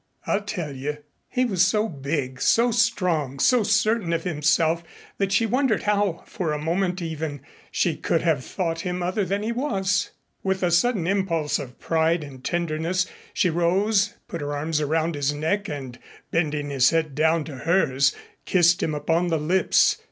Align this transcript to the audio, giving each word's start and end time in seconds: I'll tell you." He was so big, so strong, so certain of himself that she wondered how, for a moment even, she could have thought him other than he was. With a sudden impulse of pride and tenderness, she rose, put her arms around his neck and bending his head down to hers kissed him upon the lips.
I'll 0.25 0.41
tell 0.41 0.75
you." 0.75 0.97
He 1.29 1.45
was 1.45 1.61
so 1.63 1.87
big, 1.87 2.41
so 2.41 2.71
strong, 2.71 3.37
so 3.37 3.61
certain 3.61 4.13
of 4.13 4.23
himself 4.23 4.83
that 5.19 5.31
she 5.31 5.45
wondered 5.45 5.83
how, 5.83 6.23
for 6.25 6.51
a 6.53 6.57
moment 6.59 7.03
even, 7.03 7.41
she 7.69 7.95
could 7.97 8.23
have 8.23 8.43
thought 8.43 8.79
him 8.79 9.03
other 9.03 9.23
than 9.23 9.43
he 9.43 9.51
was. 9.51 10.09
With 10.41 10.63
a 10.63 10.71
sudden 10.71 11.05
impulse 11.05 11.59
of 11.59 11.79
pride 11.79 12.23
and 12.23 12.43
tenderness, 12.43 13.05
she 13.31 13.51
rose, 13.51 14.15
put 14.27 14.41
her 14.41 14.55
arms 14.57 14.81
around 14.81 15.13
his 15.13 15.33
neck 15.33 15.69
and 15.69 15.99
bending 16.31 16.71
his 16.71 16.89
head 16.89 17.13
down 17.13 17.43
to 17.43 17.57
hers 17.57 18.11
kissed 18.47 18.81
him 18.81 18.95
upon 18.95 19.27
the 19.27 19.37
lips. 19.37 19.97